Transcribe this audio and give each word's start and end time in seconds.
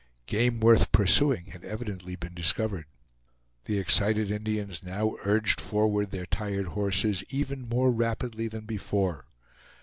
Game 0.25 0.59
worth 0.59 0.91
pursuing 0.91 1.45
had 1.51 1.63
evidently 1.63 2.15
been 2.15 2.33
discovered. 2.33 2.87
The 3.65 3.77
excited 3.77 4.31
Indians 4.31 4.81
now 4.81 5.15
urged 5.25 5.61
forward 5.61 6.09
their 6.09 6.25
tired 6.25 6.69
horses 6.69 7.23
even 7.29 7.69
more 7.69 7.91
rapidly 7.91 8.47
than 8.47 8.65
before. 8.65 9.25